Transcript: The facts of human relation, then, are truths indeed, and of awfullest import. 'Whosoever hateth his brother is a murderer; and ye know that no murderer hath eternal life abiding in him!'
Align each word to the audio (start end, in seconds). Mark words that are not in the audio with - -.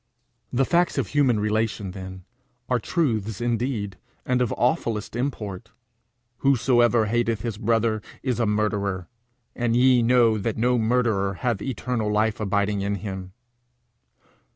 The 0.51 0.65
facts 0.65 0.97
of 0.97 1.09
human 1.09 1.39
relation, 1.39 1.91
then, 1.91 2.23
are 2.69 2.79
truths 2.79 3.39
indeed, 3.39 3.97
and 4.25 4.41
of 4.41 4.49
awfullest 4.57 5.15
import. 5.15 5.69
'Whosoever 6.37 7.05
hateth 7.05 7.41
his 7.43 7.59
brother 7.59 8.01
is 8.23 8.39
a 8.39 8.47
murderer; 8.47 9.09
and 9.55 9.75
ye 9.75 10.01
know 10.01 10.39
that 10.39 10.57
no 10.57 10.79
murderer 10.79 11.35
hath 11.45 11.61
eternal 11.61 12.11
life 12.11 12.39
abiding 12.39 12.81
in 12.81 12.95
him!' 12.95 13.33